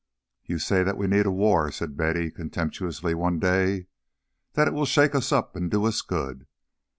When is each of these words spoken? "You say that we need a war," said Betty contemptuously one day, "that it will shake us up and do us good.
"You 0.43 0.57
say 0.57 0.81
that 0.81 0.97
we 0.97 1.05
need 1.05 1.27
a 1.27 1.31
war," 1.31 1.71
said 1.71 1.95
Betty 1.95 2.31
contemptuously 2.31 3.13
one 3.13 3.37
day, 3.37 3.85
"that 4.53 4.67
it 4.67 4.73
will 4.73 4.87
shake 4.87 5.13
us 5.13 5.31
up 5.31 5.55
and 5.55 5.69
do 5.69 5.85
us 5.85 6.01
good. 6.01 6.47